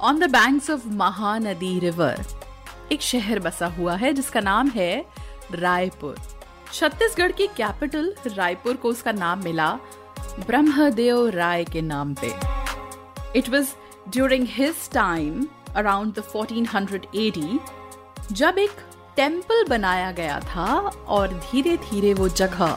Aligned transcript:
On 0.00 0.18
the 0.18 0.24
banks 0.30 0.70
of 0.70 0.86
Mahanadi 0.86 1.78
river 1.78 2.24
एक 2.92 3.02
शहर 3.02 3.38
बसा 3.38 3.66
हुआ 3.66 3.94
है 3.94 4.12
जिसका 4.12 4.40
नाम 4.40 4.68
है 4.68 5.04
रायपुर। 5.52 6.16
छत्तीसगढ़ 6.72 7.32
की 7.32 7.46
कैपिटल 7.46 8.12
रायपुर 8.26 8.76
को 8.76 8.88
उसका 8.88 9.12
नाम 9.12 9.42
मिला 9.44 9.70
ब्रह्मदेव 10.46 11.28
राय 11.28 11.64
के 11.64 11.80
नाम 11.80 12.14
पे। 12.14 12.32
It 13.38 13.48
was 13.48 13.68
during 14.08 14.46
his 14.50 14.90
time 14.90 15.46
around 15.76 16.14
the 16.14 16.22
1400 16.24 17.06
AD 17.16 17.58
जब 18.32 18.58
एक 18.58 18.76
टेंपल 19.16 19.64
बनाया 19.68 20.12
गया 20.12 20.38
था 20.40 20.66
और 21.08 21.34
धीरे 21.34 21.76
धीरे 21.76 22.14
वो 22.14 22.28
जगह 22.28 22.72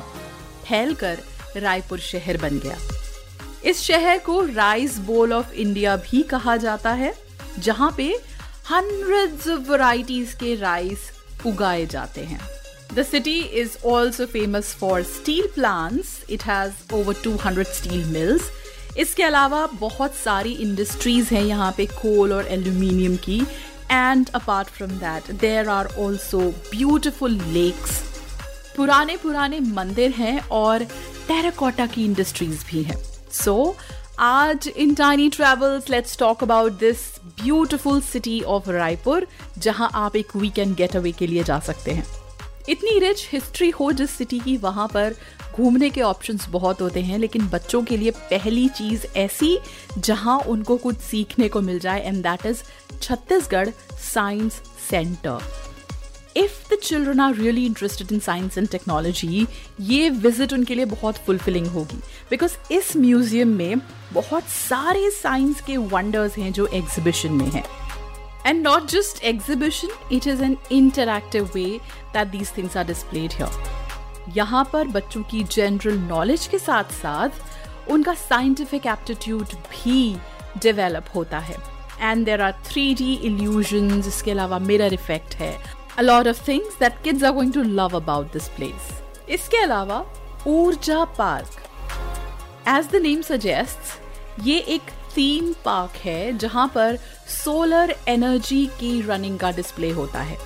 फैलकर 0.65 1.19
रायपुर 1.57 1.99
शहर 1.99 2.37
बन 2.37 2.59
गया। 2.59 2.77
इस 3.65 3.81
शहर 3.81 4.17
को 4.17 4.41
राइस 4.45 4.97
बोल 4.99 5.33
ऑफ़ 5.33 5.53
इंडिया 5.53 5.95
भी 5.95 6.21
कहा 6.23 6.55
जाता 6.57 6.91
है, 6.91 7.13
जहाँ 7.59 7.93
पे 7.97 8.07
हंड्रेड्स 8.71 9.47
ऑफ़ 9.47 9.69
वैरायटीज 9.69 10.33
के 10.33 10.55
राइस 10.55 11.11
उगाए 11.45 11.85
जाते 11.85 12.21
हैं। 12.21 12.39
The 12.93 13.03
city 13.03 13.39
is 13.39 13.77
also 13.87 14.25
famous 14.25 14.73
for 14.79 15.03
steel 15.03 15.47
plants 15.55 16.19
it 16.29 16.43
has 16.43 16.73
over 16.93 17.15
200 17.23 17.63
steel 17.73 18.05
mills 18.05 18.49
इसके 18.97 19.23
अलावा 19.23 19.65
बहुत 19.81 20.15
सारी 20.15 20.51
इंडस्ट्रीज़ 20.53 21.33
हैं 21.33 21.43
यहाँ 21.43 21.71
पे 21.77 21.85
कोल 21.85 22.33
और 22.33 22.47
एल्यूमिनियम 22.47 23.15
की। 23.17 23.39
And 23.91 24.29
apart 24.35 24.67
from 24.67 24.91
that 24.99 25.31
there 25.41 25.69
are 25.69 25.87
also 25.99 26.39
beautiful 26.71 27.39
lakes 27.47 28.01
पुराने 28.75 29.17
पुराने 29.17 29.59
मंदिर 29.59 30.11
हैं 30.11 30.39
और 30.49 30.83
टेराकोटा 31.27 31.85
की 31.85 32.05
इंडस्ट्रीज़ 32.05 32.65
भी 32.65 32.83
हैं। 32.83 33.10
सो 33.33 33.75
आज 34.19 34.67
in 34.67 34.93
Tiny 34.95 35.29
Travels 35.29 35.89
let's 35.89 36.17
talk 36.17 36.43
about 36.43 36.71
this 36.79 36.97
beautiful 37.43 38.01
city 38.01 38.41
of 38.41 38.69
Raipur 38.69 39.27
जहाँ 39.57 39.89
आप 39.93 40.15
एक 40.15 40.35
वीकेंड 40.35 40.75
गेट 40.75 40.95
अवे 40.95 41.11
के 41.11 41.27
लिए 41.27 41.43
जा 41.43 41.59
सकते 41.59 41.91
हैं। 41.91 42.05
इतनी 42.69 42.97
रिच 42.99 43.27
हिस्ट्री 43.31 43.69
हो 43.69 43.91
जिस 43.91 44.11
सिटी 44.11 44.39
की, 44.39 44.57
वहाँ 44.57 44.87
पर 44.87 45.15
घूमने 45.55 45.89
के 45.89 46.01
ऑप्शंस 46.01 46.47
बहुत 46.49 46.81
होते 46.81 47.01
हैं, 47.01 47.17
लेकिन 47.17 47.47
बच्चों 47.49 47.83
के 47.83 47.97
लिए 47.97 48.11
पहली 48.11 48.67
चीज़ 48.69 49.05
ऐसी, 49.17 49.57
जहाँ 49.97 50.37
उनको 50.39 50.77
कुछ 50.77 50.97
सीखने 50.99 51.49
को 51.49 51.61
मिल 51.61 51.79
जाए 51.79 52.01
and 52.01 52.23
that 52.23 52.45
is 52.45 52.61
Chhattisgarh 53.01 53.69
science 54.03 54.61
centre 54.89 55.70
if 56.37 56.73
the 56.73 56.77
children 56.83 57.19
are 57.19 57.35
really 57.35 57.65
interested 57.65 58.11
in 58.11 58.19
science 58.19 58.57
and 58.57 58.67
technology 58.69 59.47
ये 59.81 60.09
विज़िट 60.09 60.53
उनके 60.53 60.75
लिए 60.75 60.85
बहुत 60.85 61.17
फुलफिलिंग 61.25 61.67
होगी। 61.67 61.97
बिकॉज़ 62.29 62.57
इस 62.73 62.95
म्यूज़ियम 62.97 63.55
में 63.57 63.81
बहुत 64.13 64.47
सारे 64.49 65.09
साइंस 65.11 65.61
के 65.61 65.77
वंडर्स 65.77 66.37
हैं 66.37 66.51
जो 66.53 66.67
एग्जिबिशन 66.73 67.33
में 67.33 67.49
हैं। 67.51 67.63
And 68.49 68.63
not 68.65 68.87
just 68.87 69.19
exhibition, 69.29 69.91
it 70.11 70.27
is 70.29 70.39
an 70.45 70.53
interactive 70.75 71.55
way 71.55 71.79
that 72.13 72.31
these 72.31 72.53
things 72.53 72.75
are 72.75 72.85
displayed 72.85 73.33
here. 73.33 73.49
यहाँ 74.35 74.63
पर 74.73 74.87
बच्चों 74.87 75.21
की 75.23 75.43
जनरल 75.43 75.97
नॉलेज 75.97 76.47
के 76.47 76.59
साथ 76.59 76.91
साथ 76.93 77.91
उनका 77.91 78.13
साइंटिफिक 78.13 78.85
एप्टीट्यूड 78.85 79.53
भी 79.69 80.15
डेवलप 80.63 81.05
होता 81.15 81.39
है। 81.39 81.57
And 82.01 82.25
there 82.25 82.41
are 82.41 82.51
three 82.65 82.93
D 82.95 83.13
illusion 83.23 83.99
इसके 83.99 84.31
अलावा 84.31 84.59
मिरर 84.59 84.93
इफ़ेक्ट 84.93 85.35
है। 85.35 85.55
A 85.93 86.03
lot 86.03 86.27
of 86.27 86.37
things 86.37 86.75
that 86.77 87.03
kids 87.03 87.23
are 87.23 87.33
going 87.33 87.51
to 87.51 87.63
love 87.63 87.93
about 87.93 88.31
this 88.31 88.49
place. 88.49 88.91
इसके 89.29 89.57
अलावा 89.57 90.03
Urja 90.47 91.03
park 91.17 91.59
as 92.67 92.87
the 92.91 93.01
name 93.01 93.21
suggest 93.21 94.41
ये 94.45 94.57
एक 94.67 94.91
थीम 95.15 95.51
पार्क 95.65 95.95
है 96.05 96.37
जहाँ 96.37 96.67
पर 96.75 96.97
सोलर 97.33 97.95
एनर्जी 98.07 98.65
की 98.79 99.01
रनिंग 99.01 99.37
का 99.39 99.51
डिस्प्ले 99.51 99.89
होता 99.91 100.21
है 100.21 100.37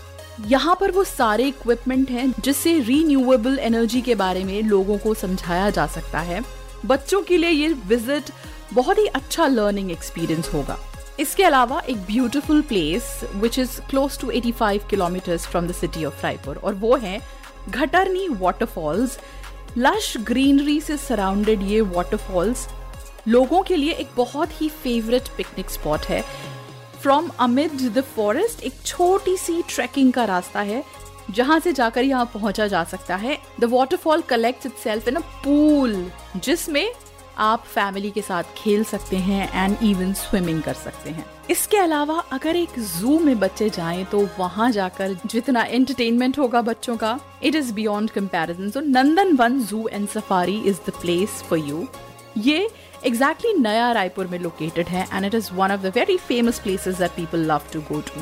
यहाँ 0.48 0.76
पर 0.80 0.92
वो 0.92 1.04
सारे 1.04 1.48
इक्विपमेंट 1.48 2.10
हैं 2.10 2.32
जिससे 2.40 2.78
रीन्यूएबल 2.80 3.60
एनर्जी 3.60 4.02
के 4.02 4.16
बारे 4.16 4.44
में 4.44 4.62
लोगों 4.64 4.98
को 4.98 5.14
समझाया 5.14 5.70
जा 5.70 5.86
सकता 5.88 6.20
है 6.22 6.44
बच्चों 6.86 7.22
के 7.22 7.38
लिए 7.38 7.50
ये 7.50 7.74
विज़िट 7.88 8.32
बहुत 8.74 8.98
ही 8.98 9.06
अच्छा 9.08 9.48
लर्निंग 9.48 9.92
एक्सपीरियंस 9.92 10.54
होगा 10.54 10.78
इसके 11.20 11.44
अलावा 11.44 11.80
एक 11.90 11.98
beautiful 11.98 12.62
place 12.62 13.20
which 13.36 13.60
is 13.60 13.80
close 13.90 14.20
to 14.20 14.32
85 14.32 14.88
kilometres 14.90 15.46
from 15.48 15.68
the 15.68 15.72
city 15.72 16.06
of 16.06 16.24
Raipur 16.24 16.58
और 16.58 16.74
वो 16.76 16.96
है 16.96 17.20
घटरनी 17.70 18.28
वाटरफॉल्स 18.32 19.18
लश 19.78 20.16
ग्रीनरी 20.18 20.80
से 20.82 20.98
सराउंडेड 20.98 21.62
ये 21.62 21.80
वाटरफॉल्स 21.82 22.68
लोगों 23.28 23.62
के 23.64 23.76
लिए 23.76 23.92
एक 23.92 24.10
बहुत 24.18 24.62
ही 24.62 24.70
फेवरेट 24.84 25.28
पिकनिक 25.38 25.70
स्पॉट 25.70 26.06
है। 26.06 26.22
फ्रॉम 27.02 27.30
अमिड 27.40 27.72
द 27.94 28.02
फॉरेस्ट 28.16 28.64
एक 28.64 28.74
छोटी 28.86 29.36
सी 29.38 29.62
ट्रैकिंग 29.70 30.12
का 30.14 30.26
रास्ता 30.26 30.62
है, 30.62 30.84
जहाँ 31.32 31.60
से 31.60 31.74
जाकर 31.74 32.04
यहाँ 32.04 32.26
पहुँचा 32.34 32.68
जा 32.68 32.84
सकता 32.84 33.16
है। 33.16 33.38
The 33.60 33.66
waterfall 33.72 34.22
collect 34.22 34.66
itself 34.84 35.08
in 35.08 35.16
a 35.16 35.22
pool 35.44 36.12
जिसमें 36.38 36.88
आप 37.38 37.64
फैमिली 37.66 38.12
के 38.12 38.22
साथ 38.22 38.44
खेल 38.58 38.84
सकते 38.84 39.18
हैं 39.18 39.50
एंड 39.54 39.78
इवन 39.84 40.14
स्विमिंग 40.14 40.62
कर 40.64 40.74
सकते 40.74 41.10
हैं। 41.10 41.26
इसके 41.50 41.78
अलावा 41.78 42.20
अगर 42.32 42.56
एक 42.56 42.80
जू 42.80 43.18
में 43.20 43.40
बच्चे 43.40 43.70
जाएँ 43.70 44.06
तो 44.06 44.28
वहाँ 44.40 44.72
जाकर 44.72 45.14
जितना 45.26 45.64
एंटरटेनमेंट 45.64 46.40
होगा 46.40 46.62
बच्चों 46.62 46.96
का 46.98 47.20
it 47.44 47.56
is 47.56 47.74
beyond 47.74 48.12
comparison 48.12 48.70
so 48.70 48.80
Nandan 48.80 49.36
Van 49.36 49.60
zoo 49.66 49.88
and 49.88 50.08
safari 50.08 50.58
is 50.62 50.80
the 50.88 50.94
place 51.02 51.42
for 51.50 51.60
you 51.60 51.88
ये 52.38 52.58
एग्जैक्टली 53.06 53.50
exactly 53.50 53.64
नया 53.64 53.92
रायपुर 53.92 54.28
में 54.28 54.40
लोकेटेड 54.40 54.88
है 54.88 55.08
and 55.14 55.26
it 55.26 55.36
is 55.36 55.54
one 55.54 55.72
of 55.72 55.82
the 55.82 55.92
very 55.96 56.18
famous 56.18 56.60
places 56.60 56.98
that 56.98 57.12
people 57.12 57.46
love 57.52 57.62
to 57.74 57.82
go 57.82 58.02
to 58.02 58.22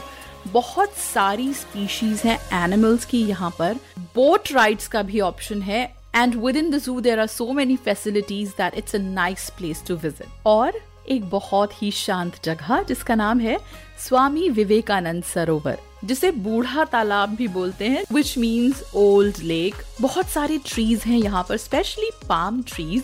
बहुत 0.52 0.94
सारी 0.94 1.54
species 1.54 2.22
हैं 2.26 2.38
animals 2.64 3.06
की 3.06 3.26
यहाँ 3.26 3.50
पर. 3.60 3.76
Boat 4.16 4.52
rides 4.52 4.88
का 4.88 5.02
भी 5.02 5.20
ऑप्शन 5.22 5.62
है 5.62 6.03
and 6.16 6.36
within 6.56 6.70
the 6.72 6.78
zoo 6.80 7.00
there 7.02 7.20
are 7.20 7.28
so 7.28 7.52
many 7.54 7.76
facilities 7.76 8.52
that 8.58 8.76
it's 8.78 8.96
a 8.96 9.00
nice 9.00 9.50
place 9.58 9.84
to 9.88 9.96
visit 9.96 10.46
और 10.46 10.80
एक 11.10 11.30
बहुत 11.30 11.82
ही 11.82 11.90
शांत 11.92 12.44
जगह, 12.44 12.84
जिसका 12.84 13.16
नाम 13.16 13.40
है 13.40 13.58
स्वामी 14.00 14.50
विवेकानंद 14.50 15.24
सरोवर, 15.24 15.78
जिसे 16.06 16.32
बूढ़ा 16.32 16.84
तालाब 16.86 17.36
भी 17.36 17.48
बोलते 17.48 17.88
हैं 17.88 18.04
विच 18.14 18.38
मीन्स 18.38 18.84
ओल्ड 18.96 19.38
लेक 19.44 19.76
बहुत 20.02 20.30
सारी 20.30 20.58
ट्रीज 20.66 21.04
हैं 21.06 21.18
यहाँ 21.18 21.46
पर 21.50 21.58
स्पेशली 21.58 22.10
पाम 22.30 22.62
ट्रीज 22.68 23.04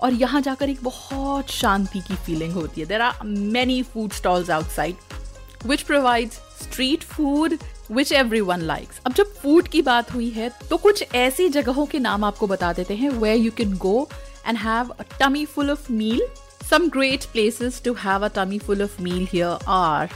और 0.00 0.12
यहाँ 0.12 0.40
जाकर 0.40 0.70
एक 0.70 0.82
बहुत 0.82 1.50
शांति 1.50 2.00
की 2.00 2.14
फीलिंग 2.16 2.52
होती 2.52 2.80
है. 2.80 2.86
There 2.86 3.00
are 3.00 3.26
many 3.26 3.82
food 3.82 4.12
stalls 4.12 4.50
outside 4.50 5.66
which 5.66 5.82
provides 5.82 6.36
street 6.62 7.02
food 7.04 7.56
which 7.92 8.12
everyone 8.40 8.60
likes 8.62 9.00
अब 9.06 9.12
जब 9.12 9.32
फ़ूड 9.34 9.68
की 9.68 9.82
बात 9.82 10.12
हुई 10.14 10.28
है 10.30 10.50
तो 10.70 10.76
कुछ 10.76 11.04
ऐसी 11.14 11.48
जगहों 11.48 11.86
के 11.86 11.98
नाम 11.98 12.24
आपको 12.24 12.46
बता 12.46 12.72
देते 12.72 12.94
हैं 12.94 13.10
where 13.10 13.38
you 13.38 13.50
can 13.56 13.76
go 13.78 14.08
and 14.48 14.58
have 14.58 14.90
a 14.90 15.04
tummy 15.20 15.44
full 15.46 15.70
of 15.70 15.90
meal 15.92 16.22
some 16.70 16.88
great 16.88 17.24
places 17.32 17.82
to 17.84 17.92
have 17.94 18.24
a 18.24 18.28
tummy 18.34 18.58
full 18.58 18.82
of 18.82 19.00
meal 19.02 19.26
here 19.32 19.66
are 19.68 20.10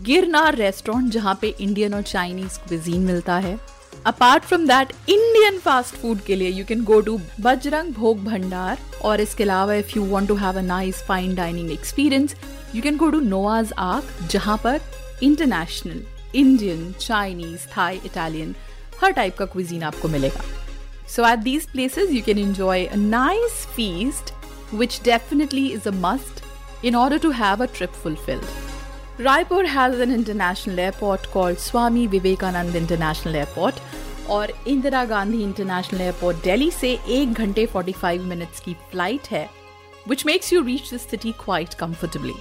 Girnar 0.00 0.54
restaurant 0.54 1.12
जहाँ 1.12 1.38
पे 1.40 1.54
इंडियन 1.60 1.94
और 1.94 2.02
चाइनीज़ 2.02 2.58
क्विजीन 2.58 3.00
मिलता 3.00 3.36
है. 3.38 3.58
Apart 4.06 4.44
from 4.44 4.66
that 4.66 4.92
Indian 5.08 5.58
fast 5.58 5.94
food 5.94 6.20
के 6.20 6.36
लिए 6.36 6.48
you 6.50 6.64
can 6.64 6.82
go 6.84 7.00
to 7.00 7.18
Bajrang 7.40 7.92
Bhog 7.94 8.24
Bhandar 8.24 8.78
और 9.04 9.20
इसके 9.20 9.44
अलावा 9.44 9.74
if 9.74 9.96
you 9.96 10.04
want 10.06 10.28
to 10.28 10.34
have 10.36 10.58
a 10.58 10.62
nice 10.62 11.02
fine 11.02 11.34
dining 11.34 11.70
experience 11.72 12.34
you 12.74 12.82
can 12.82 12.96
go 12.96 13.10
to 13.10 13.20
Noah's 13.20 13.72
ark 13.78 14.28
जहाँ 14.30 14.56
पर 14.64 14.80
international 15.22 16.02
Indian 16.34 16.92
Chinese 17.00 17.66
Thai 17.76 18.00
Italian 18.06 18.54
हर 19.02 19.12
type 19.12 19.36
का 19.38 19.44
cuisine 19.54 19.82
आपको 19.82 20.08
मिलेगा 20.08 20.44
so 21.08 21.28
at 21.28 21.38
these 21.40 21.66
places 21.72 22.10
you 22.10 22.22
can 22.26 22.38
enjoy 22.38 22.84
a 22.86 22.96
nice 22.96 23.66
feast 23.76 24.32
which 24.72 25.02
definitely 25.02 25.72
is 25.72 25.86
a 25.86 25.92
must 25.94 26.42
in 26.82 26.94
order 26.94 27.18
to 27.18 27.30
have 27.32 27.60
a 27.60 27.66
trip 27.68 27.92
fulfilled. 27.92 28.46
Raipur 29.18 29.66
has 29.66 30.00
an 30.00 30.10
international 30.10 30.80
airport 30.80 31.30
called 31.30 31.58
Swami 31.58 32.08
Vivekanand 32.08 32.74
International 32.76 33.36
Airport 33.36 33.80
और 34.30 34.52
Indira 34.68 35.04
Gandhi 35.04 35.42
international 35.42 36.00
airport 36.00 36.36
Delhi 36.44 36.70
से 36.70 36.92
एक 37.16 37.32
घंटे 37.34 37.66
45 37.66 38.20
minutes 38.28 38.60
की 38.60 38.74
flight 38.90 39.26
है 39.30 39.48
which 40.08 40.24
makes 40.26 40.52
you 40.52 40.62
reach 40.64 40.90
this 40.90 41.02
city 41.10 41.32
quite 41.40 41.74
comfortably 41.80 42.32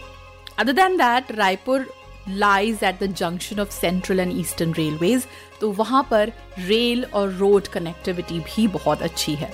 other 0.59 0.73
than 0.73 0.95
that 0.97 1.31
Raipur 1.37 1.85
lies 2.29 2.83
at 2.83 2.99
the 3.03 3.11
junction 3.13 3.59
of 3.59 3.71
central 3.71 4.19
and 4.19 4.39
eastern 4.39 4.73
railways 4.73 5.27
तो 5.61 5.71
वहाँ 5.71 6.07
पर 6.11 6.31
rail 6.59 7.03
और 7.13 7.31
रोड 7.33 7.67
कनेक्टिविटी 7.67 8.39
भी 8.39 8.67
बहुत 8.79 9.01
अच्छी 9.01 9.35
है 9.35 9.53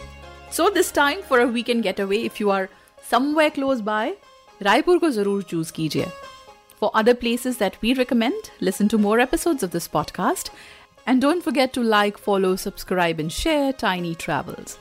so 0.58 0.70
this 0.70 0.94
time 0.94 1.22
for 1.30 1.40
a 1.40 1.46
weekend 1.58 1.84
getaway 2.02 2.18
if 2.18 2.42
you 2.42 2.50
are 2.50 2.68
somewhere 3.12 3.50
close 3.50 3.82
by 3.82 4.16
Raipur 4.62 4.98
को 5.00 5.10
ज़रूर 5.10 5.44
चूज़ 5.44 5.72
कीजिए 5.74 6.08
For 6.82 6.90
other 6.94 7.14
places 7.14 7.58
that 7.58 7.74
we 7.82 7.94
recommend, 7.94 8.52
listen 8.62 8.88
to 8.90 8.98
more 8.98 9.20
episodes 9.20 9.64
of 9.64 9.72
this 9.72 9.88
podcast. 9.88 10.50
And 11.06 11.22
don't 11.22 11.44
forget 11.44 11.74
to 11.74 11.84
like, 11.84 12.18
follow, 12.18 12.56
subscribe, 12.56 13.20
and 13.20 13.32
share 13.32 13.74
Tiny 13.74 14.16
Travels. 14.16 14.78